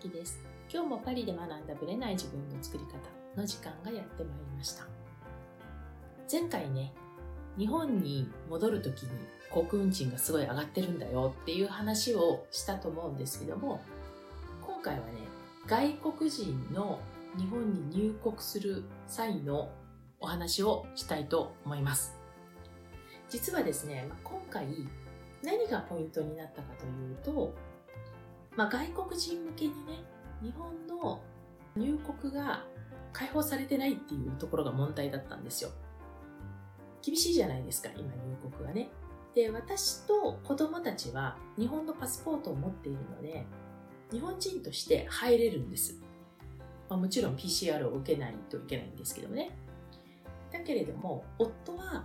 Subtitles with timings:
[0.00, 0.40] きです。
[0.72, 2.92] 今日もパリで学んだブレない自分の作り方
[3.36, 4.86] の時間がやってまいりました。
[6.30, 6.94] 前回ね、
[7.58, 9.10] 日本に戻るときに
[9.50, 13.82] 航空運賃がすごい上がってるんだよっていう話をしたと思うんですけども、
[14.62, 15.12] 今回はね、
[15.66, 16.98] 外国人の
[17.36, 19.70] 日本に入国する際の
[20.18, 22.16] お話をしたいと思います。
[23.28, 24.66] 実はですね、今回
[25.42, 27.54] 何がポイントになったかというと、
[28.60, 30.04] まあ、外国人向けにね、
[30.42, 31.22] 日本の
[31.76, 32.62] 入国が
[33.10, 35.70] 解放されてないっていうところが問題だったんですよ。
[37.00, 38.90] 厳しいじゃないですか、今入国がね。
[39.34, 43.46] で、私と子供たちは日本のパスポートを持っているので、
[44.12, 45.98] 日本人として入れるんです。
[46.90, 49.56] まあ、もちろん PCR を受けないといけないんですけどね。
[50.52, 52.04] だけれども、夫は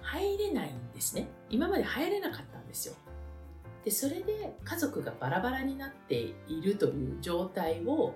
[0.00, 1.26] 入れないんですね。
[1.50, 2.94] 今まで入れなかったんですよ。
[3.86, 8.14] で、それで家族がバラバラになっているという状態を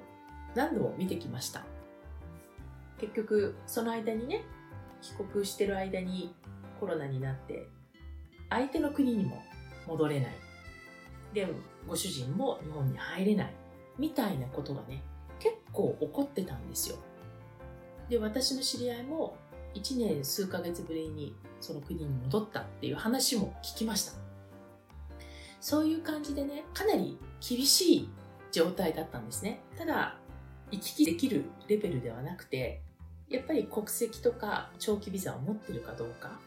[0.56, 1.64] 何度も見てきました。
[2.98, 4.42] 結局、その間にね、
[5.00, 6.34] 帰国してる間に
[6.80, 7.68] コロナになって、
[8.48, 9.40] 相手の国にも
[9.86, 10.34] 戻れない。
[11.32, 11.46] で、
[11.86, 13.54] ご主人も日本に入れない。
[13.96, 15.04] みたいなことがね、
[15.38, 16.96] 結構起こってたんですよ。
[18.08, 19.36] で、私の知り合いも
[19.74, 24.29] 1年数ヶ月ぶりにその国に戻ったっていう話も聞きました。
[25.60, 28.10] そういう感じでね、かなり厳しい
[28.52, 29.60] 状態だったんですね。
[29.76, 30.16] ただ、
[30.70, 32.82] 行き来できるレベルではなくて、
[33.28, 36.40] やっぱり国籍とか長期ビザを持ってるかどうか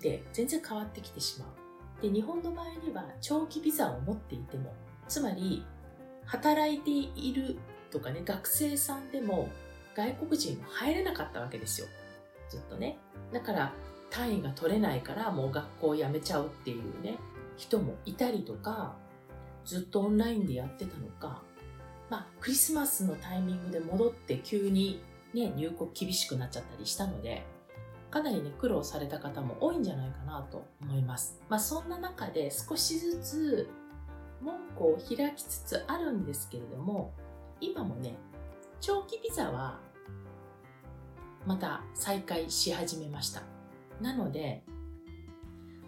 [0.00, 2.02] で全然変わってきてしまう。
[2.02, 4.72] で、日本の場合には長期ビザを持っていても、
[5.08, 5.64] つまり
[6.24, 7.58] 働いている
[7.90, 9.48] とかね、学生さんでも
[9.94, 11.86] 外国人は入れなかったわけですよ。
[12.48, 12.98] ずっとね。
[13.32, 13.72] だから
[14.10, 17.18] 単位が取れないからもう学校を辞めちゃうっていうね、
[17.56, 18.96] 人もいたりとか、
[19.64, 21.42] ずっとオンラインでやってたのか、
[22.10, 25.02] まあクリスマスのタイミングで戻って急に
[25.34, 27.44] ね、入国厳しくなっちゃったりしたので、
[28.10, 31.40] かなりね、苦労された方も多いんじゃないかなと思います。
[31.48, 33.68] まあそんな中で少しずつ
[34.40, 37.12] 門戸を開きつつあるんですけれども、
[37.60, 38.14] 今もね、
[38.80, 39.80] 長期ビザは
[41.46, 43.42] また再開し始めました。
[44.00, 44.62] なので、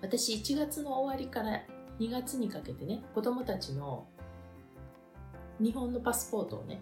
[0.01, 1.63] 私1月の終わりから
[1.99, 4.07] 2月にかけてね、子供たちの
[5.61, 6.81] 日本のパスポートをね、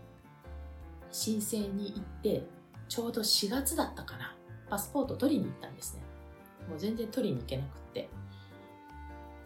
[1.10, 2.46] 申請に行って、
[2.88, 4.36] ちょうど4月だったかな。
[4.68, 6.02] パスポート取りに行ったんですね。
[6.68, 8.08] もう全然取りに行けなくって。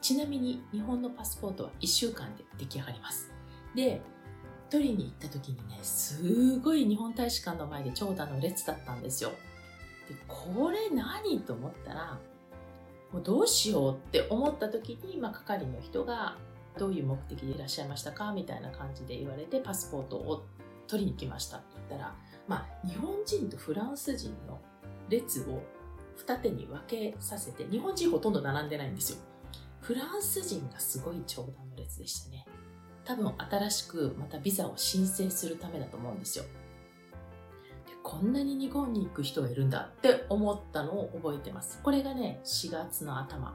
[0.01, 3.31] ちなみに日本のパスポートは1週間で出来上がります。
[3.75, 4.01] で、
[4.71, 9.31] 取りに行った時にね、すごい日本大使館の前で長蛇の列だったんですよ。
[10.09, 12.19] で、これ何と思ったら、
[13.13, 16.37] もうどうしようって思った時に、まあ、係の人が
[16.79, 20.47] どういう目的でいらっしゃいましたかみたいな感じで言われて、パスポートを
[20.87, 22.15] 取りに来ましたって言ったら、
[22.47, 24.61] まあ、日本人とフランス人の
[25.09, 25.63] 列を
[26.17, 29.19] 二手に分けさせて、日本人ほとんど並んでないんですよ。
[29.81, 32.45] フランス人がすごい長蛇の列でしたね。
[33.05, 36.45] 多分新しくまたビザを申請するためだと思うんですよ。
[38.11, 41.79] こんなに日本に行く人がいるんだって思ったのを覚えてます。
[41.81, 43.55] これがね、4月の頭。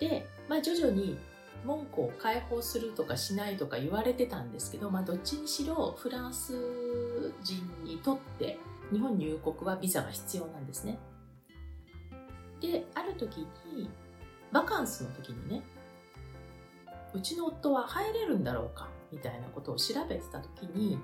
[0.00, 1.18] で、まあ徐々に
[1.62, 6.54] 門戸を開放するとかしないとか言われてたんですけど、まあどっちにしろフランス
[7.42, 8.58] 人にとって
[8.90, 10.98] 日本入国はビザが必要なんですね。
[12.62, 13.90] で、ある時に、
[14.52, 15.62] バカンスの時にね、
[17.12, 20.98] うちの夫は入れるんだろうかみたいなことを調べてた時に、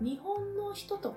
[0.00, 1.14] 日本の人と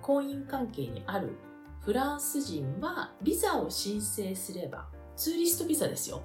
[0.00, 1.36] 婚姻関係にある
[1.80, 6.22] フランス人はビザを申請すれば、ツーリストビザですよ。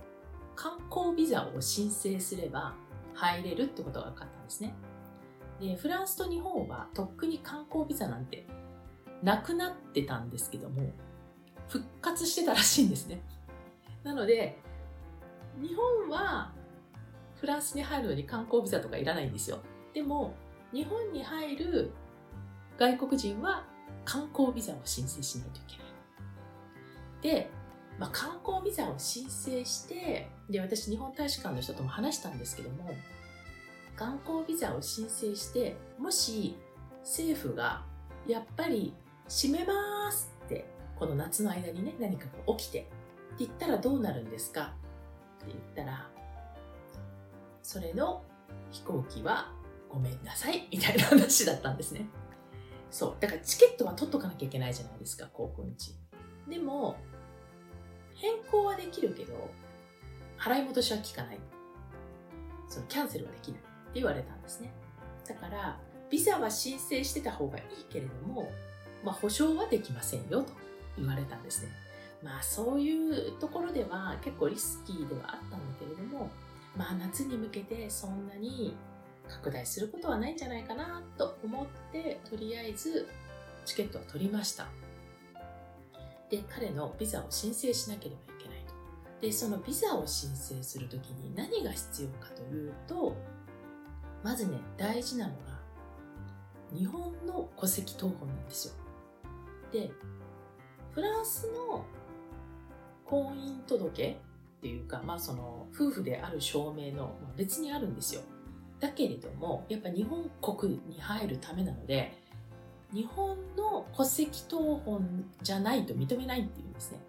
[0.56, 2.74] 観光ビザを申請すれば
[3.14, 4.74] 入れるってことが分かったんですね。
[5.60, 8.48] で、フランスと日本はとっくに観光ビザなんて
[9.22, 10.90] なくなってたんですけども、
[11.68, 13.22] 復活してたらしいんですね。
[14.04, 14.58] なので、
[15.62, 16.52] 日本は
[17.36, 19.60] フランスに入るのに観光ビザとかいらないんですよ。
[19.94, 20.34] でも、
[20.74, 21.92] 日本に入る
[22.78, 23.66] 外国人は
[24.06, 25.86] 観光ビザを申請しないといけない。
[27.22, 27.52] で、
[28.00, 32.90] まあ、観光ビザを申請して、で、私日本大使館の人とも話したんですけども、
[33.96, 36.58] 観光ビザを申請して、もし
[37.02, 37.84] 政府が
[38.26, 38.96] やっぱり
[39.28, 40.66] 閉めますって、
[40.98, 42.90] この夏の間にね、何かが起きて、って
[43.40, 44.74] 言ったらどうなるんですか？
[45.44, 46.10] って言ったら、
[47.62, 48.24] それの
[48.72, 49.52] 飛行機は
[49.92, 52.08] ごめんなさい みたいな話だったんですね。
[52.90, 53.16] そう。
[53.20, 55.96] だからチケットは取っとかなきゃいけないじゃないですか、航空地。
[56.48, 56.98] でも、
[58.16, 59.50] 変更はできるけど、
[60.38, 61.40] 払い戻しは効かない。
[62.68, 63.72] そのキャンセルはできないって。
[63.94, 64.72] 言われたんですね。
[65.28, 65.80] だから、
[66.10, 68.52] ビザは申請してた方がいいけれども、
[69.04, 70.54] まあ、保証はできませんよと
[70.98, 71.70] 言われたんですね。
[72.24, 76.30] まあ、そういうところでは結構リスキーではあったんだけれども、
[76.78, 78.76] まあ、夏に向けてそんなに
[79.32, 83.08] 拡大することはないんじゃないかなと思って、とりあえず
[83.66, 84.68] チケットは取りました。
[86.30, 88.74] で、彼のビザを申請しなければいけないと。
[89.22, 93.16] で、そのビザを申請するときに何が必要かというと、
[94.24, 95.60] まずね、大事なのが、
[96.74, 98.74] 日本の戸籍謄本なんですよ。
[99.72, 99.92] で、
[100.92, 101.86] フランスの
[103.06, 104.20] 婚姻届
[104.58, 108.22] っていうか、まあその夫婦である証明の、まあ、別にあるんですよ。
[108.82, 112.18] だけれども、やっぱ日本国に入るためなので、
[112.92, 117.00] 日本の戸籍謄本じゃないと認めないっていうんですね。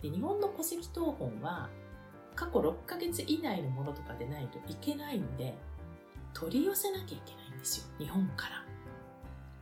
[0.00, 1.68] で日本の戸籍謄本は
[2.34, 5.54] 過去6ヶ月以内のものとかでないといけないので、
[6.32, 7.84] 取り寄せなきゃいけないんですよ。
[7.98, 8.64] 日本から。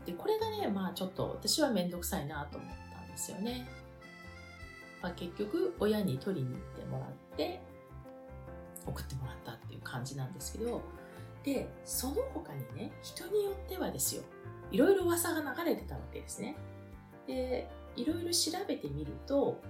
[0.06, 3.68] で、これがね、まあちょっと私はめんどくさいなと思ったんですよね。
[5.02, 7.60] まあ、結局、親に取りに行ってもらって、
[8.86, 10.82] 送ってもらったっていう感じなんですけど、
[11.44, 14.22] で、その他にね、人によってはですよ、
[14.70, 16.56] いろいろ噂が流れてたわけですね。
[17.26, 19.60] で、いろいろ調べてみると、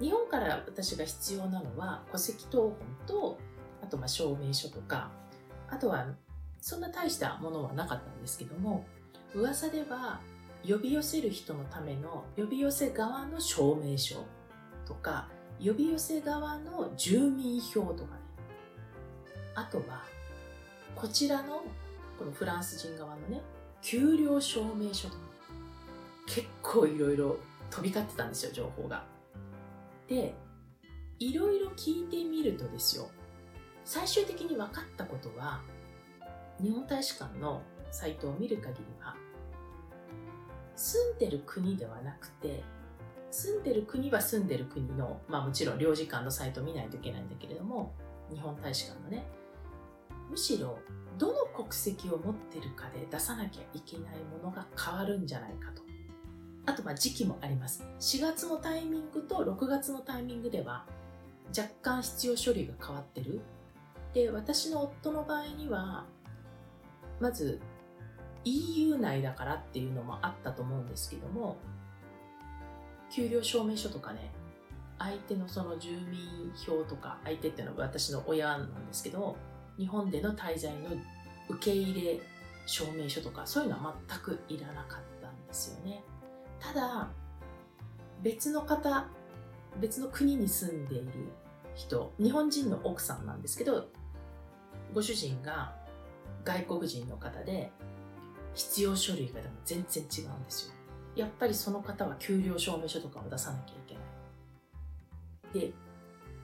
[0.00, 2.74] 日本から私が必要なのは戸籍謄本
[3.06, 3.38] と、
[3.82, 5.10] あとまあ証明書とか、
[5.68, 6.06] あとは
[6.60, 8.84] そんな大したものはなかったんですけども、
[9.34, 10.20] 噂では
[10.66, 14.24] 呼び寄せる人のための呼び寄せ側の証明書
[14.86, 15.28] とか、
[15.64, 18.20] 呼び寄せ側の住民票とかね。
[19.54, 20.02] あとは、
[20.94, 21.62] こちらの、
[22.18, 23.40] このフランス人側のね、
[23.82, 25.20] 給料証明書とか、
[26.26, 27.36] 結構いろいろ
[27.70, 29.04] 飛び交ってたんですよ、情報が。
[30.08, 30.34] で、
[31.18, 33.08] いろいろ聞いてみるとですよ、
[33.84, 35.60] 最終的に分かったことは、
[36.60, 39.16] 日本大使館のサイトを見る限りは、
[40.76, 42.62] 住んでる国ではなくて、
[43.30, 47.92] 住んでる国は住んでる国の、まあもちろん領事館のサイトを見ないといけないんだけれども、
[48.30, 49.26] 日本大使館のね、
[50.32, 50.78] むしろ
[51.18, 55.82] どの国籍を持ってるかで出さなきゃいけないものが変わるんじゃないかと。
[56.64, 57.84] あと、まあ時期もあります。
[58.00, 60.86] 4月のタイミングと6月のタイミングでは
[61.56, 63.40] 若干必要書類が変わってる。
[64.14, 66.06] で、私の夫の場合には、
[67.20, 67.60] まず
[68.44, 71.58] EU 内だからっていうのもあったと思うんですけども、
[73.14, 74.32] 給料証明書とかね、
[74.98, 79.36] 相手のその住民票とか、相手っていうのは私の親なんですけど、
[79.82, 80.90] 日本での滞在の
[81.48, 82.20] 受け入れ
[82.66, 86.04] 証明書とか、そういうのは全くいらなかったんですよね。
[86.60, 87.10] ただ、
[88.22, 89.08] 別の方、
[89.80, 91.12] 別の国に住んでいる
[91.74, 93.88] 人、日本人の奥さんなんですけど、
[94.94, 95.74] ご主人が
[96.44, 97.72] 外国人の方で、
[98.54, 100.74] 必要書類がでも全然違うんですよ。
[101.16, 104.00] やっぱりその方は給料証明書とかを出さなきゃいけな
[105.60, 105.68] い。
[105.68, 105.72] で、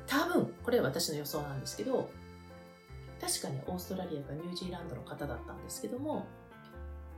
[0.09, 2.11] 多分、これは私の予想なんですけど、
[3.21, 6.27] 確かにオーストラリアかニュージーランドの方だったんですけども、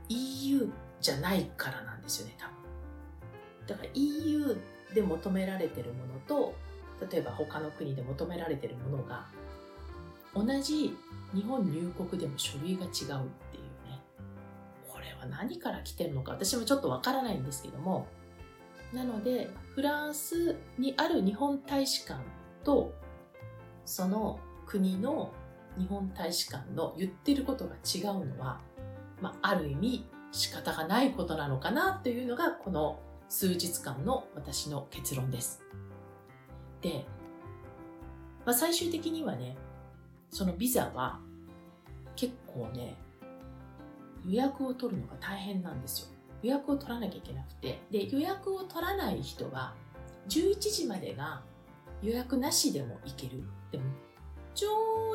[0.09, 2.55] EU じゃないからなんですよね、多分。
[3.67, 4.57] だから EU
[4.93, 6.53] で求められてるものと、
[7.11, 9.27] 例えば他の国で求められてるものが、
[10.33, 10.97] 同じ
[11.33, 13.13] 日本入国でも書類が違うっていう
[13.89, 14.01] ね。
[14.87, 18.07] これは何から来てるのか私もちょっとわからないんですけども、
[18.93, 22.21] なので、フランスにある日本大使館
[22.63, 22.93] と、
[23.85, 25.33] その国の
[25.77, 28.59] 日本大使館の言ってることが違うのは、
[29.21, 32.99] まあ、ある意味仕方がないことなのかなというのがこの
[33.29, 35.61] 数日間の私の結論です。
[36.81, 37.05] で、
[38.45, 39.55] まあ、最終的にはね、
[40.29, 41.19] そのビザは
[42.15, 42.95] 結構ね、
[44.25, 46.07] 予約を取るのが大変なんですよ。
[46.43, 49.73] 予約を取らなきゃいけなくて、で、予約を取らない人は
[50.29, 51.41] 11時までが
[52.01, 53.43] 予約なしでも行ける。
[53.71, 53.83] でも
[54.55, 54.67] 超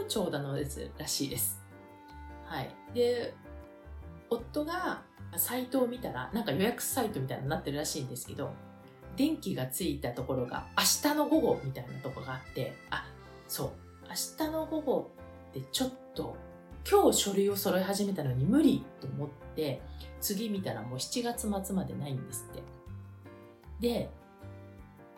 [0.09, 1.61] 長蛇の列らしいです。
[2.45, 2.75] はい。
[2.95, 3.35] で、
[4.31, 5.03] 夫が
[5.37, 8.53] サイトを見たら、なんか予約サイトみたいになってるらしいんですけど、
[9.17, 13.07] 電気がついたところが明日の午後みたいなとこがあって、あ、
[13.49, 13.71] そう、
[14.09, 15.11] 明日の午後
[15.51, 16.37] ってちょっと
[16.89, 19.83] 今日書類を揃え始めたのに無理と思って、
[20.21, 22.63] 次見たらもう7月末までないんですって。
[23.81, 24.11] で、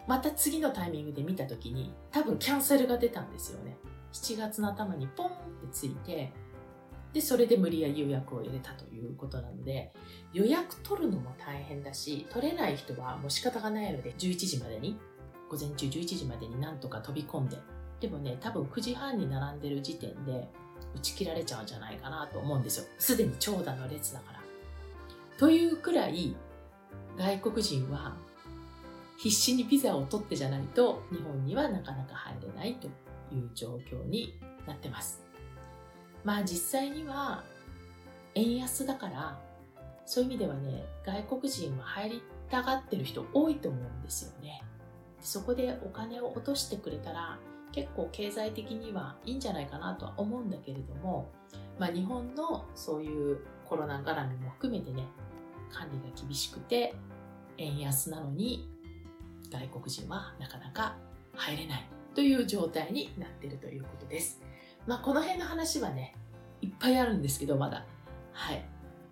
[0.07, 3.77] また次のタイミングで見た時に多分キャンセルが出たんですよね。
[4.23, 5.37] 7月の頭にポンって
[5.73, 6.33] ついて、
[7.13, 9.93] で、それで無理やり予約を入れたということなので、
[10.33, 14.99] 予約取るのも大変だし、取れない人はもう仕方がないので、11時までに、
[15.49, 17.57] 午前中11時までになんとか飛び込んで、
[18.01, 20.49] でもね、多分9時半に並んでる時点で、
[20.95, 22.87] 打ち切られちゃうんじゃないかなと思うんですよ。
[22.99, 24.39] すでに長蛇の列だから。
[25.39, 26.35] というくらい
[27.17, 28.17] 外国人は
[29.17, 32.89] 必死にビザを取ってじゃないと日本にはなかなか入れないと
[33.32, 35.23] いう状況になってます。
[36.25, 37.44] まあ実際には
[38.35, 39.40] 円安だから
[40.04, 44.62] そういう意味ではね外国人は入りたがってる人多いと思うんですよね。
[45.20, 47.38] そこでお金を落としてくれたら
[47.73, 51.30] 結構経済的にはいいんじゃないかなとは思うんだけれども、
[51.78, 55.04] まあ、日本のそういうコロナ絡みも含めてね
[55.70, 56.94] 管理が厳しくて
[57.58, 58.70] 円安なのに
[59.50, 60.97] 外国人はなかなか
[61.35, 64.43] 入れないという状態になっているということです。
[64.89, 66.17] まあ、この辺の話はね、
[66.61, 67.87] いっぱいあるんですけど、まだ。
[68.33, 68.65] はい。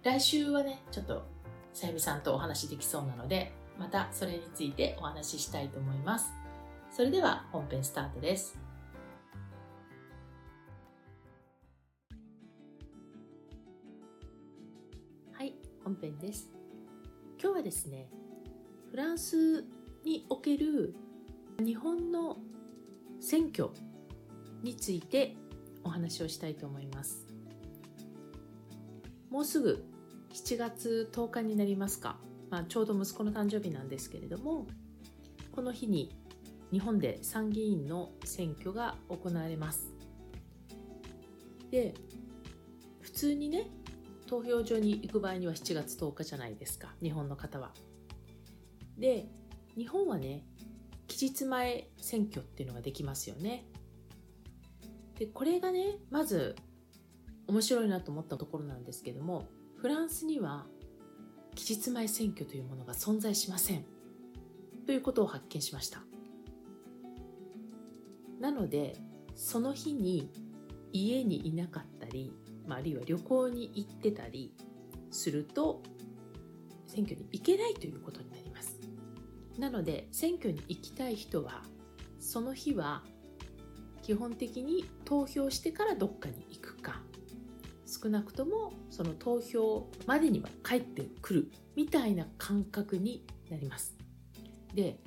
[0.02, 1.22] 来週はね、ちょっと、
[1.72, 6.32] さゆみさんとお話できそうなので、またそれについてお話ししたいと思います。
[6.90, 8.58] それでは本編スタートです。
[15.30, 16.50] はい、本編です。
[17.40, 18.08] 今日はですね、
[18.90, 19.64] フランス
[20.02, 20.96] における
[21.60, 22.38] 日本の
[23.20, 23.70] 選挙
[24.62, 25.36] について
[25.84, 27.26] お話をしたいと思います。
[29.30, 29.84] もうすぐ
[30.32, 32.18] 7月10日になりますか、
[32.50, 34.66] まあ、ちょうど息子の誕生日なんですけれども
[35.52, 36.14] この日に
[36.70, 39.92] 日本で参議院の選挙が行われます。
[41.70, 41.94] で
[43.00, 43.66] 普通にね
[44.26, 47.72] 投票所に行く場合には7月10日じゃないですか日本の方は。
[48.98, 49.28] で
[49.76, 50.44] 日本はね
[51.16, 53.64] 期日前選挙っていうのができますよね。
[55.18, 56.56] でこれがねまず
[57.46, 60.66] 面白いなと思ったところなんですけどもフランスには
[61.54, 63.86] 期日前選挙というものが存在しません。
[64.84, 66.02] ということを発見しました。
[68.38, 68.98] なので
[69.34, 70.30] その日に
[70.92, 72.30] 家にいなかったり、
[72.66, 74.52] まあ、あるいは旅行に行ってたり
[75.10, 75.82] すると
[76.86, 78.45] 選挙に行けないということになります。
[79.58, 81.62] なので選挙に行きたい人は
[82.20, 83.02] その日は
[84.02, 87.00] 基本的に投票してからどっかに行くか。
[87.86, 93.96] 少なくともその投票までには帰ってくるみたいな感覚になります。
[94.74, 94.98] で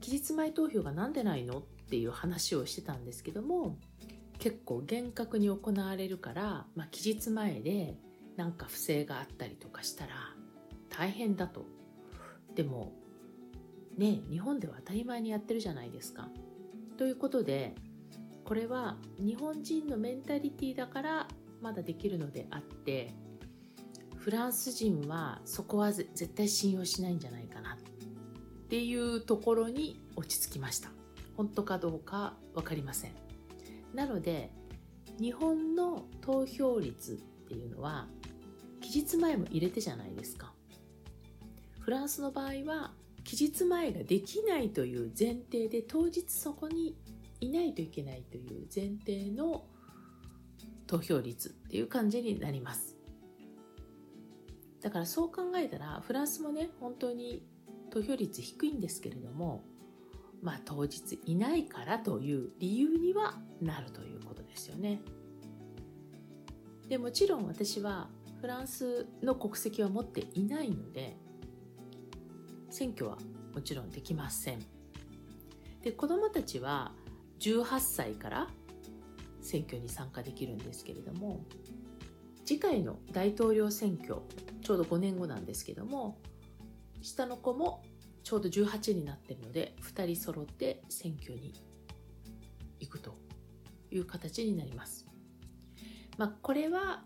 [0.00, 1.58] 期日前投票が何でないの？
[1.58, 3.78] っていう話をしてたんですけども
[4.40, 7.96] 結構厳格に行われるから、まあ、期日前で
[8.36, 10.12] なんか不正があったりとかしたら
[10.90, 11.64] 大変だと。
[12.56, 12.92] でも
[13.96, 16.28] ね日本では当たり前にやってるじゃないですか。
[16.96, 17.74] ということで
[18.44, 21.28] これは日本人のメンタリティーだから
[21.60, 23.12] まだできるのであって
[24.16, 27.74] フランス人はそこは絶対信用しないんじゃないかな。
[27.74, 30.90] っていうところに落ち着きました。
[31.36, 33.12] 本当かどうか分かりません。
[33.94, 34.50] なので
[35.20, 37.14] 日本の投票率っ
[37.48, 38.08] ていうのは
[38.80, 40.52] 期日前も入れてじゃないですか。
[41.80, 42.92] フランスの場合は
[43.26, 46.96] 期日前ができないという前提で当日そこに
[47.40, 49.64] いないといけないという前提の
[50.86, 52.96] 投票率っていう感じになります。
[54.80, 57.44] だからそう考えたらフランスもね本当に
[57.90, 59.64] 投票率低いんですけれども
[60.40, 65.00] まあ当日いないからという理由にはなるということですよね。
[66.88, 68.08] でもちろん私は
[68.40, 71.16] フランスの国籍は持っていないので
[72.76, 73.16] 選挙は
[73.54, 74.58] もちろんできません
[75.82, 76.92] で子どもたちは
[77.40, 78.48] 18歳から
[79.40, 81.40] 選挙に参加できるんですけれども
[82.44, 84.20] 次回の大統領選挙
[84.60, 86.18] ちょうど5年後なんですけども
[87.00, 87.82] 下の子も
[88.22, 91.54] ちょうど18になってるので2人揃って選挙に
[92.78, 93.16] 行くと
[93.90, 95.06] いう形になります。
[96.18, 97.04] まあ、これは、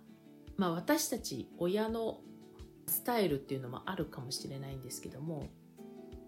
[0.56, 2.18] まあ、私たち親の
[2.88, 5.46] スタイルっていうのもあるかもしれないんですけども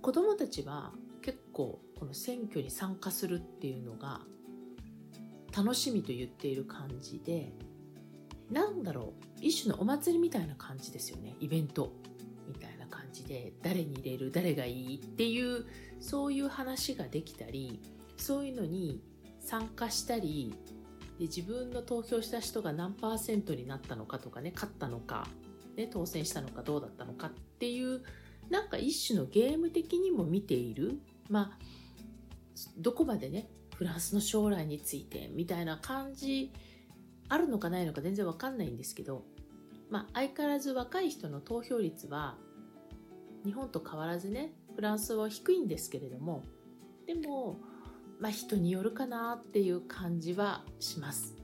[0.02, 0.92] 子どもたちは
[1.22, 4.20] 結構この選挙に参加するっていうのが
[5.56, 7.52] 楽しみと言っている感じで
[8.50, 11.36] なんだろう一種のお祭りみたいな感じですよね。
[11.40, 11.92] イベント
[12.48, 15.64] みたいな感じで誰に入れる誰がいいっていう
[16.00, 17.80] そういう話ができたり
[18.16, 19.00] そういうのに
[19.38, 20.54] 参加したり
[21.18, 25.28] で自分の投票した人が何パーセントになったのかとかね勝ったのか、
[25.76, 28.02] ね、当選したのかどうだったのかっていう
[28.52, 31.58] なんか一種のゲーム的にも見ているまあ
[32.76, 36.52] どこまでねフランスの将来についてみたいな感じ
[37.30, 39.24] あるのかないのか全然わかんないんですけど、
[39.88, 42.36] まあ、相変わらず若い人の投票率は
[43.46, 46.44] 日本と変わらずねフランスは低いんですけれども
[47.06, 47.58] でも、
[48.20, 51.34] まあ、人によるかなっていう感じはします。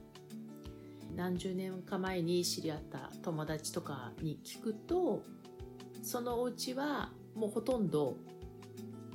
[1.15, 5.23] 何十年か前に知り合った友達とかに聞くと
[6.01, 8.17] そのお家はもうほとんど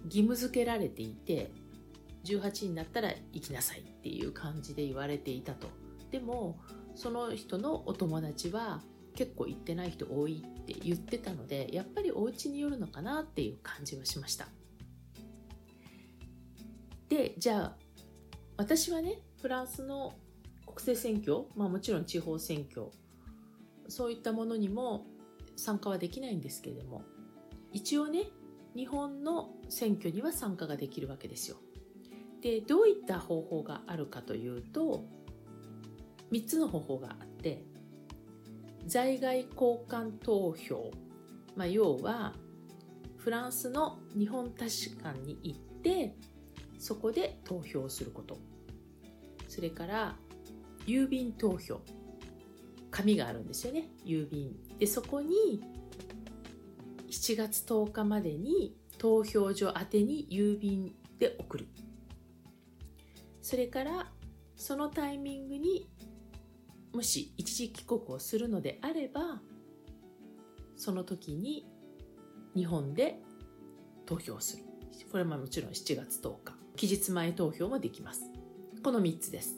[0.04, 1.50] 義務付けられていて
[2.24, 5.68] 18になったら行きなさいっていう感じで言われていたと。
[6.10, 6.58] でも
[6.94, 8.80] その人のお友達は
[9.14, 14.48] 結構行ってない人多いって言ってたのでやっぱりお家によるのかなっていう感じはしました。
[17.08, 17.76] でじゃあ
[18.56, 20.14] 私はねフランスの
[20.66, 22.88] 国政選挙、まあ、もちろん地方選挙
[23.88, 25.06] そういったものにも
[25.56, 27.02] 参加はできないんですけれども
[27.72, 28.24] 一応ね
[28.76, 31.56] 日本の選挙には参加ができるわけですよ。
[32.40, 35.04] でどういった方法があるかというと
[36.30, 37.64] 3つの方法があって
[38.86, 40.90] 在外交換投票、
[41.56, 42.34] まあ、要は
[43.16, 46.14] フランスの日本大使館に行って
[46.78, 48.38] そこで投票すること
[49.48, 50.16] それから
[50.86, 51.80] 郵便投票
[52.94, 54.54] 紙があるんですよね郵便。
[54.78, 55.60] でそこに
[57.10, 61.68] 7月10日までに投票所宛てに郵便で送る。
[63.42, 64.12] それから
[64.54, 65.90] そのタイミングに
[66.92, 69.40] もし一時帰国をするのであれば
[70.76, 71.66] その時に
[72.54, 73.20] 日本で
[74.06, 74.62] 投票する。
[75.10, 76.54] これはもちろん7月10日。
[76.76, 78.30] 期日前投票もできます。
[78.84, 79.56] この3つです。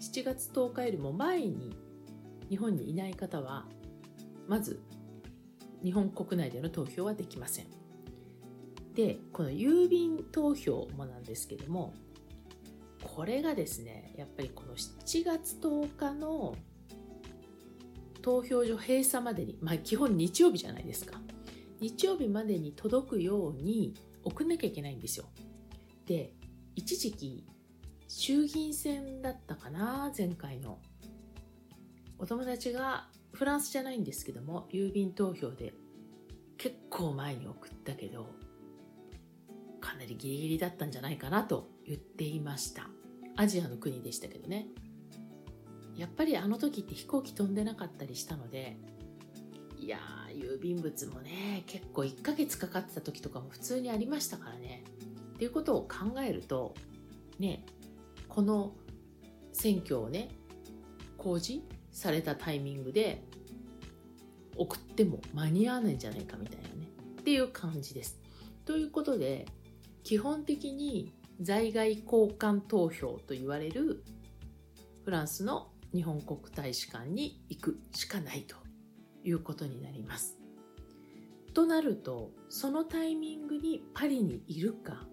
[0.00, 1.87] 7月10日よりも前に
[2.48, 3.66] 日本にいない方は
[4.46, 4.80] まず
[5.82, 7.66] 日本国内での投票はできません。
[8.94, 11.94] でこの郵便投票もなんですけども
[13.04, 16.56] これがですねやっぱりこの7月10日の
[18.22, 21.20] 投票所閉鎖までにまあ基本日曜日じゃないですか。
[21.80, 25.26] 日曜日までに届くように送んなきゃいけないんですよ。
[26.06, 26.34] で
[26.74, 27.46] 一時期
[28.08, 30.80] 衆議院選だったかな前回の。
[32.18, 35.74] お友達がフランスじゃないんですけども郵便投票で
[36.56, 38.34] 結構前に送ったけど
[39.80, 42.88] かなりギリギリだったんじゃないかなと言っていました。
[43.36, 44.66] アジアの国でしたけどね。
[45.96, 48.76] やっぱりあの時って飛行機飛んでなかったりしたので
[49.76, 49.98] いや
[50.30, 54.84] 郵便物もね結構1ヶ月かかってた時とかも普通にありましたからね。
[55.34, 56.74] っていうことを考えると
[57.38, 57.64] ね
[58.28, 58.72] この
[59.52, 60.28] 選挙をね
[61.16, 61.64] 公示
[61.98, 63.24] されたタイミングで
[64.56, 66.88] 送っても間に合わないんじゃないかみたいなね
[67.20, 68.20] っていう感じです。
[68.64, 69.46] ということで
[70.04, 74.04] 基本的に在外交換投票と言われる
[75.04, 78.54] フランスの日本国大使館に行くしかないと
[79.24, 80.38] いうことになります。
[81.52, 85.08] となるとそのタイミングにパリにいるか、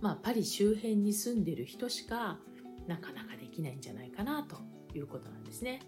[0.00, 2.38] まあ、パリ周辺に住んでる人しか
[2.86, 4.56] なかなかできないんじゃないかなと
[4.96, 5.80] いうことなんですね。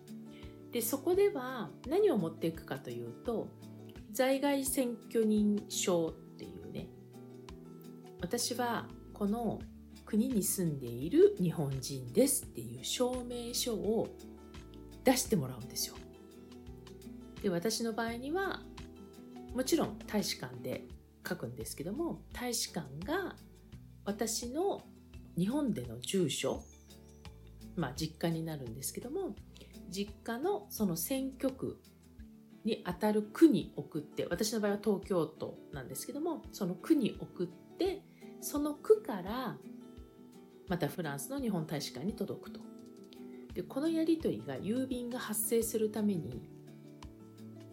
[0.75, 3.47] でそこでは何を持っていくかというと
[4.11, 6.89] 在外選挙人証っていうね
[8.21, 9.61] 私はこの
[10.05, 14.09] 国に住んでいる日本人ですっていう証明書を
[15.05, 15.95] 出してもらうんですよ。
[17.41, 18.61] で私の場合には
[19.55, 20.89] もちろん大使館で
[21.27, 23.37] 書くんですけども大使館が
[24.05, 24.83] 私の
[25.39, 26.65] 日本での住所
[27.77, 29.37] まあ実家になるんですけども
[29.91, 31.79] 実家のその選挙区
[32.65, 38.03] に当たる区に送って私の場合は東京都なんですけどもその区に送って
[38.41, 39.57] その区から
[40.69, 42.61] またフランスの日本大使館に届くと。
[43.53, 46.43] でこのやり取りが郵便が発生するために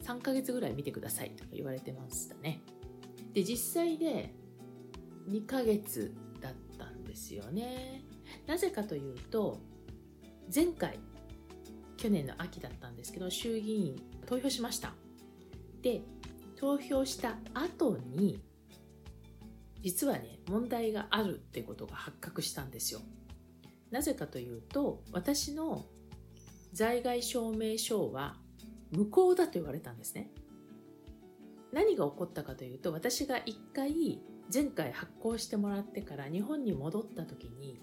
[0.04, 2.62] 3ヶ月ぐらい見てくださいとか言われてましたね。
[3.34, 4.34] で実際で
[5.28, 8.04] 2ヶ月だったんですよね。
[8.46, 9.58] なぜかというと
[10.54, 11.00] 前回
[12.02, 14.94] 去年の秋だったんですけど衆議院投票しました。
[15.84, 16.02] で
[16.56, 18.42] 投票した後に
[19.84, 23.02] 実はね問題があるってことが発覚したんですよ。
[23.92, 25.86] なぜかというと私の
[26.74, 28.36] 在外証明書は
[28.90, 30.32] 無効だと言われたんですね。
[31.72, 34.20] 何が起こったかというと私が一回
[34.52, 37.80] 前回発行してもらってから日本に戻った時に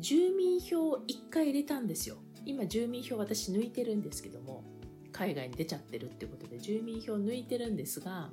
[0.00, 2.16] 住民票を1回入れたんですよ。
[2.46, 4.64] 今住民票私抜いてるんですけども
[5.12, 8.30] 海外に出ちゃってるってことで住民票抜いてるんですが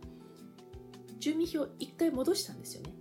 [1.19, 2.93] 住民票1回戻したんですよね。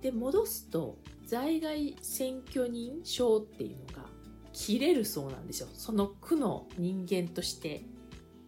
[0.00, 4.08] で戻すと在外選挙人証っていうのが
[4.52, 5.68] 切れるそうなんですよ。
[5.72, 7.84] その区の人間として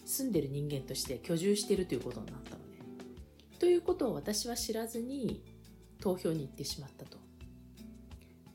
[0.05, 2.79] 住んでる人間として居住してるということになったので。
[3.59, 5.43] ということを私は知らずに
[6.01, 7.19] 投票に行ってしまったと。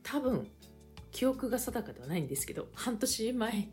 [0.03, 0.47] 多分
[1.11, 3.69] 記憶が定かではないんですけど半年前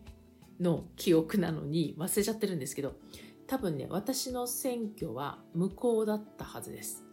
[0.61, 2.95] の記憶なのに忘れちゃってるんですけど
[3.47, 7.05] 多分ね私の選挙は無効だったはずです。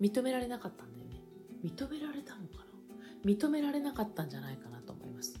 [0.00, 1.22] 認められなかったんだよね。
[1.64, 2.58] 認められたのか
[3.24, 3.30] な？
[3.30, 5.40] 認められなかったんじゃないかなと思います。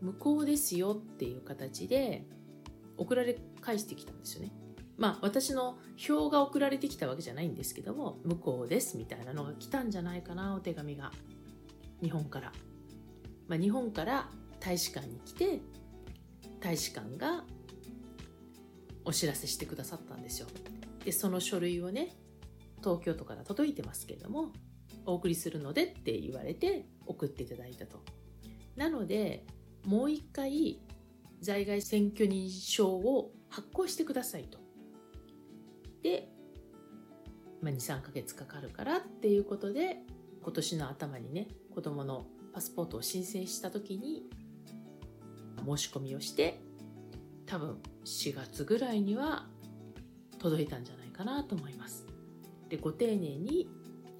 [0.00, 2.24] 無効ですよっていう形で
[2.96, 4.52] 送られ返してきたんですよね。
[4.96, 11.10] まあ私の票が送られてきたわけじゃないんですけども無効ですみたいなのが来たんじゃないかなお手紙が。
[12.02, 12.52] 日本から、
[13.48, 14.28] まあ、日本から
[14.60, 15.60] 大使館に来て
[16.60, 17.44] 大使館が
[19.04, 20.48] お知らせしてくださったんですよ。
[21.04, 22.16] でその書類をね
[22.78, 24.52] 東京都から届いてますけれども
[25.04, 28.02] お送りするのでって言われて送っていただいたと。
[28.76, 29.44] なので
[29.84, 30.80] もう一回
[31.40, 34.58] 在外選挙認証を発行してくださいと。
[36.02, 36.28] で、
[37.60, 39.98] まあ、23ヶ月かかるからっていうことで
[40.42, 44.24] 今年の頭にね子供のパスポートを申請した時に
[45.64, 46.60] 申し込みをして
[47.46, 49.46] 多分4月ぐらいには
[50.38, 52.06] 届いたんじゃないかなと思います。
[52.68, 53.68] でご丁寧に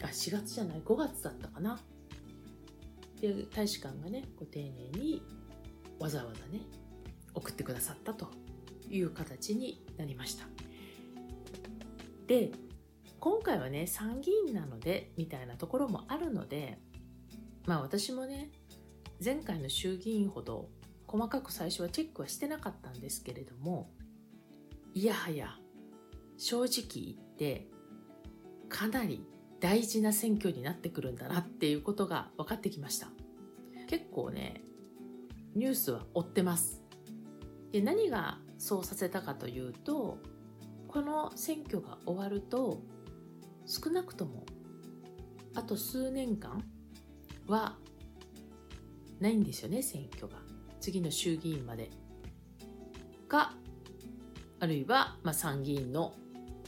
[0.02, 1.80] あ4月じゃない5月だったかな。
[3.20, 5.22] で大使館がねご丁寧に
[5.98, 6.60] わざわざね
[7.34, 8.28] 送ってくださったと
[8.90, 10.46] いう形になりました。
[12.26, 12.50] で
[13.20, 16.78] 今回はね参議院なのでみたいなところもあるので
[17.66, 18.51] まあ私もね
[19.25, 20.68] 前回の衆議院ほど
[21.07, 23.90] 細かく最初はチェックはしてなかったんですけれども
[24.94, 25.57] いやはや
[26.38, 27.68] 正直言って
[28.68, 29.27] かなり
[29.61, 33.09] 大事な選挙になってくるんだなっていうことが分かってきました。
[33.88, 34.62] 結構ね
[35.55, 36.83] ニュースは追ってます。
[37.70, 40.18] で何がそうさせたかというと
[40.88, 42.83] この選挙が終わると
[43.66, 44.44] 少なくとも
[45.55, 46.64] あと数年間
[47.46, 47.76] は
[49.20, 50.38] ないんですよね選挙が。
[50.81, 51.90] 次の衆議院まで
[53.28, 53.55] か
[54.59, 56.14] あるいは、まあ、参議院の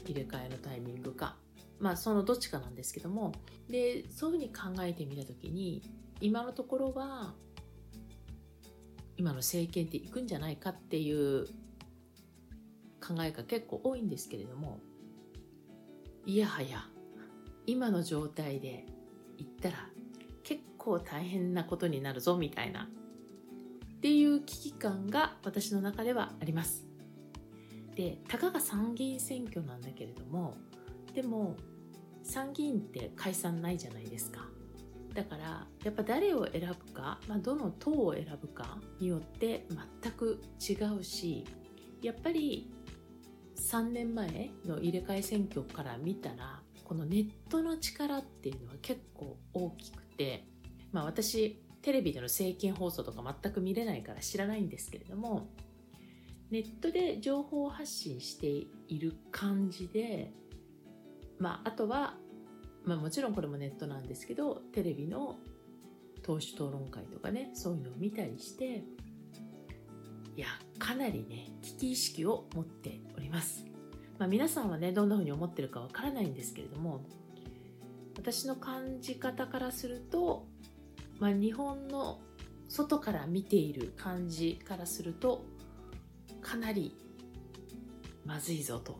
[0.05, 1.37] 入れ替えのタイミングか。
[1.79, 3.33] まあそのどっちかなんですけども。
[3.69, 5.81] でそういうふうに考えてみた時に
[6.21, 7.33] 今のところは
[9.17, 11.45] 今の政権っていくんじゃないかっていう
[13.01, 14.79] 考えが結構多いんですけれども。
[16.27, 16.83] いやはや
[17.67, 18.85] 今の状態で
[19.37, 19.89] 言ったら
[20.85, 26.85] 構大変なことになるぞみたいなっていう危機感が私の中ではあります。
[27.95, 30.57] でたかが参議院選挙なんだけれども
[31.13, 31.55] でも
[32.23, 34.41] 参議院って解散ないじゃないですか。
[35.13, 39.65] だからやっぱ誰を選ぶか、まあ、どの党を選ぶかによって
[40.03, 41.45] 全く違うし
[42.01, 42.69] やっぱり
[43.55, 50.45] 3年前の入れ替え選挙から見たらこのネットの力っていうのは結構大きくて、
[50.95, 55.49] まあ、私テレビでの政見放送とか全く見れないから知らないんですけれども
[56.49, 58.47] ネットで情報発信して
[58.87, 60.31] いる感じで、
[61.37, 62.13] まあ、あとは、
[62.85, 65.35] まあ、もちろんこれもネットなんですけどテレビの
[66.23, 68.85] 党首討論会とかねそういうのを見たりして
[70.37, 70.47] いや
[70.79, 73.65] かなりね危機意識を持っております、
[74.17, 77.03] まあ、皆さんはねどんな風に思ってるかわからないんですけれども
[78.17, 80.47] 私の感じ方からすると
[81.19, 82.19] まあ、日本の
[82.67, 85.45] 外から見ている感じからすると
[86.41, 86.95] かなり
[88.25, 88.99] まずいぞと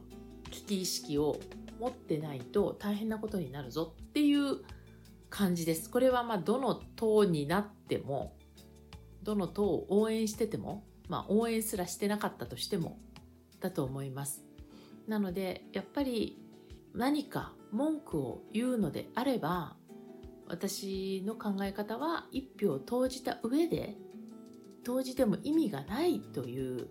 [0.51, 1.39] 危機意識を
[1.79, 4.59] 持ってないと大変なことになるぞっていう
[5.29, 5.89] 感じです。
[5.89, 8.37] これはまあどの党になっても
[9.23, 12.99] どの党を応援してても、まあ、応援すらしてなかったとしても
[13.59, 14.43] だと思います。
[15.07, 16.39] なのでやっぱり
[16.93, 19.75] 何か文句を言うのであれば
[20.47, 23.95] 私の考え方は一票を投じた上で
[24.83, 26.87] 投じても意味がないという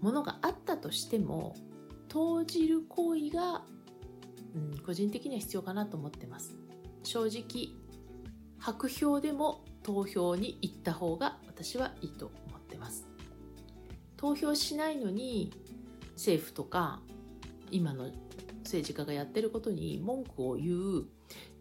[0.00, 1.54] ものがあったとしても
[2.08, 3.62] 投じる行為が、
[4.54, 6.54] うん、個人的には必要かなと思ってます。
[7.02, 7.74] 正直
[8.58, 13.06] 白票でも投票に行った方が私はいいと思ってます。
[14.16, 15.52] 投票しないのに
[16.14, 17.00] 政府とか
[17.70, 18.10] 今の
[18.62, 21.04] 政治家がやってることに文句を言う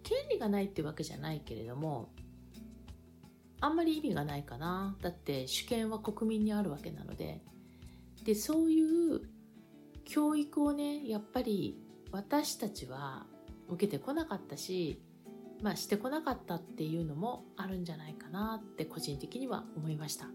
[0.04, 2.10] 権利がないってわけじゃないけれども
[3.62, 4.98] あんまり意味がないかな。
[5.02, 7.42] だって主権は国民にあるわけなので。
[8.24, 9.22] でそういう
[10.06, 11.78] 教育をねやっぱり
[12.12, 13.26] 私たちは
[13.68, 15.02] 受けてこなかったし
[15.62, 20.28] まあしてこなかったっていうのもあるんじゃないかなって個人的には思いました。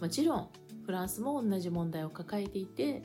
[0.00, 0.50] もちろん
[0.84, 3.02] フランスも同じ問題を抱えていて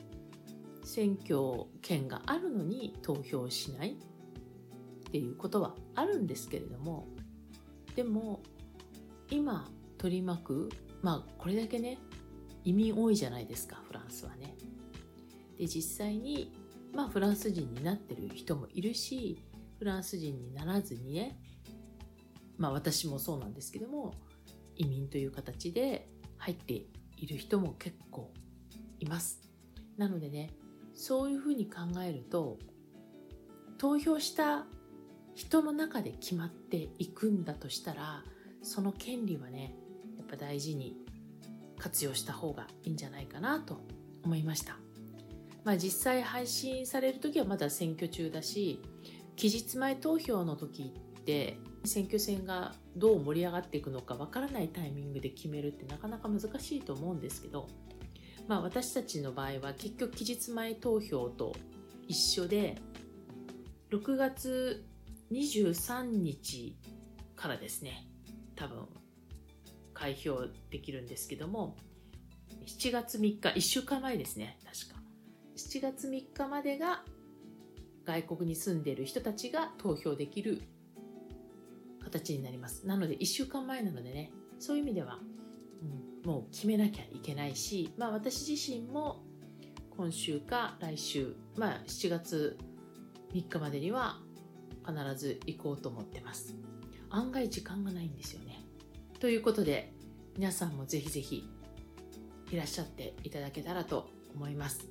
[0.82, 3.96] 選挙権があるのに投票しない。
[5.08, 7.08] っていうことはあるんですけれども
[7.96, 8.42] でも
[9.30, 9.66] 今
[9.96, 10.68] 取り巻く
[11.02, 11.98] まあこれだけね
[12.64, 14.54] 移民多いじゃないですかフランスはね。
[15.56, 16.52] で実際に
[16.94, 19.42] まあフランス人になってる人もいるし
[19.78, 21.38] フランス人にならずにね
[22.58, 24.14] まあ私もそうなんですけども
[24.76, 26.84] 移民という形で入って
[27.16, 28.30] いる人も結構
[29.00, 29.40] います。
[29.96, 30.50] なのでね
[30.94, 32.58] そういうふうに考えると
[33.78, 34.66] 投票した
[35.38, 38.24] 人の中で決まっていくんだとしたら
[38.60, 39.72] その権利はね
[40.16, 40.96] やっぱ大事に
[41.78, 43.80] 活用した方がいいんじゃないかなと
[44.24, 44.78] 思いました。
[45.62, 48.82] まあ、実際配信される時はまだ選挙中だし
[49.36, 57.68] 期日前投票の時って選挙戦がどう盛り上がっていくのかわからないタイミングで決めるってなかなか難しいと思うんですけど、
[58.48, 61.54] まあ、私たちの場合は結局期日前投票と
[62.08, 62.76] 一緒で
[63.92, 64.84] 6月
[65.32, 66.76] 23日
[67.36, 68.06] からですね
[68.56, 68.86] 多分
[69.94, 71.76] 開票できるんですけども
[72.66, 74.98] 7月3日1週間前ですね確か。
[75.56, 77.02] 7月3日までが
[78.04, 80.62] 外国に住んでいる人たちが投票できる
[82.02, 82.86] 形になります。
[82.86, 85.18] なので1週間前なのでねそういう意味では、
[86.24, 89.22] うん、もう決めなきゃいけないし、まあ、私自身も
[89.96, 92.56] 今週か来週、まあ、7月
[93.34, 94.20] 3日までには
[94.88, 96.54] 必ず行こうと思ってます。
[97.10, 98.62] 案外時間がないんですよね。
[99.20, 99.92] ということで
[100.36, 101.48] 皆さんもぜひぜひ
[102.50, 104.86] いらっしゃっていただけたらと思います。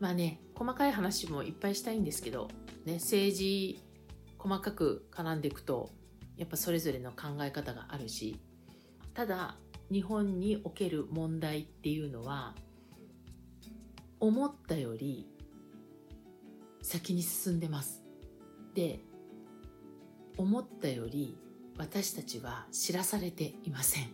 [0.00, 2.48] まあね細かい話もいっぱいしたいんですけど、
[2.84, 3.80] ね、政治
[4.38, 5.90] 細かく絡んでいくと
[6.36, 8.40] やっぱそれぞれの考え方があるし
[9.12, 9.56] ただ
[9.90, 12.54] 日本における問題っていうのは
[14.20, 15.28] 思ったより
[16.82, 18.02] 先に進んでます。
[18.74, 19.00] で
[20.36, 21.38] 思ったより
[21.76, 24.04] 私たちは知らされていません。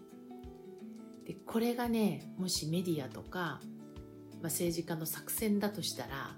[1.27, 6.37] でこれがねもしメディアとか、まあ、政治家の作戦だとしたら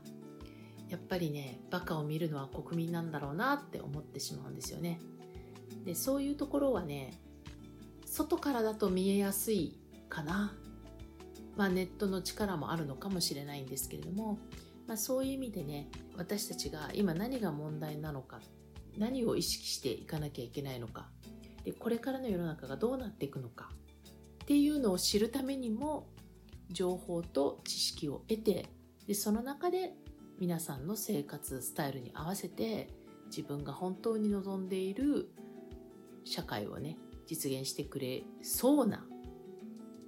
[0.89, 5.01] やっぱりねバカを見るのは国民なんだろうなって思ってしまうんですよね。
[5.85, 7.19] でそういうところはね
[8.05, 10.55] 外からだと見えやすいかな。
[11.57, 14.39] まあネットの力もあるのかもしれないんですけれども、
[14.87, 18.41] まあ、そういう意味でね私たちが今何が問題なのか
[18.99, 21.09] 何を意識していかなきゃいけないのか
[21.65, 23.71] でこれからの世の中がどうなっていくのか
[24.43, 26.09] っていうのを知るためにも
[26.71, 28.67] 情報と知識を得て
[29.07, 29.93] でその中で
[30.39, 32.89] 皆さんの生活スタイルに合わせて
[33.27, 35.31] 自分が本当に望んでいる
[36.25, 39.05] 社会をね実現してくれそうな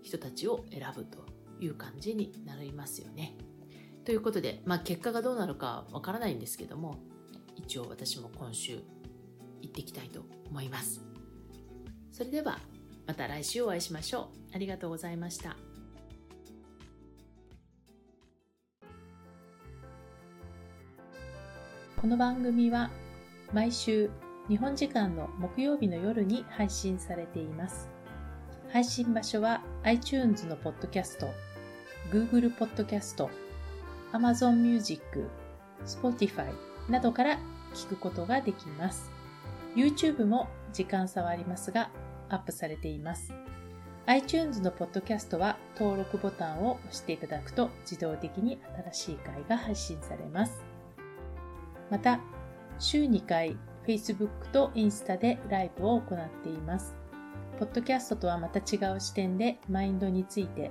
[0.02, 1.24] 人たちを選ぶと
[1.60, 3.36] いう感じになりますよね。
[4.04, 6.98] ということで、まあ、結果がどうなるかわからないんですけども
[7.56, 8.80] 一応私も今週
[9.60, 11.00] 行ってきたいと思います。
[12.12, 12.58] それでは
[13.06, 14.54] また来週お会いしましょう。
[14.54, 15.56] ありがとうございました。
[22.00, 22.90] この番組は
[23.52, 24.10] 毎週
[24.48, 27.88] 日本時間の木曜日の夜に配信されています。
[28.70, 31.30] 配信場所は iTunes のポッドキャスト、
[32.10, 33.30] Google ポッドキャスト、
[34.12, 35.02] Amazon Music、
[35.86, 36.52] Spotify
[36.88, 37.38] などから
[37.74, 39.10] 聞くことができます。
[39.74, 41.90] YouTube も時間差はありますが、
[42.28, 43.32] アップされています。
[44.06, 48.58] iTunes のポッドキャストは登録ボタンを押していただくと自動的に
[48.92, 50.62] 新しい回が配信されます。
[51.90, 52.20] また、
[52.78, 56.94] 週2回 Facebook とインスタでライブを行っています。
[57.58, 60.70] ポッドキャストとはまた違う視点でマインドについて、